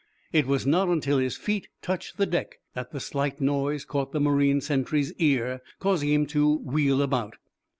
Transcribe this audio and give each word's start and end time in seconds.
It 0.33 0.47
was 0.47 0.65
not 0.65 0.87
until 0.87 1.19
his 1.19 1.37
feet 1.37 1.67
touched 1.83 2.17
the 2.17 2.25
deck 2.25 2.57
that 2.73 2.89
the 2.89 2.99
slight 2.99 3.39
noise 3.39 3.85
caught 3.85 4.13
the 4.13 4.19
marine 4.19 4.59
sentry's 4.59 5.13
ear, 5.19 5.61
causing 5.79 6.09
him 6.09 6.25
to 6.25 6.55
wheel 6.57 7.03
about. 7.03 7.35